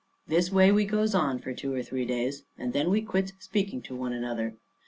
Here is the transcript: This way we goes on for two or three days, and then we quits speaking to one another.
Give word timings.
This 0.27 0.51
way 0.51 0.71
we 0.71 0.85
goes 0.85 1.13
on 1.13 1.37
for 1.37 1.53
two 1.53 1.75
or 1.75 1.83
three 1.83 2.05
days, 2.05 2.41
and 2.57 2.73
then 2.73 2.89
we 2.89 3.03
quits 3.03 3.33
speaking 3.37 3.83
to 3.83 3.95
one 3.95 4.13
another. 4.13 4.55